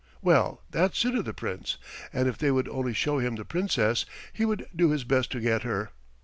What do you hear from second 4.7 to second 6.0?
do his best to get her.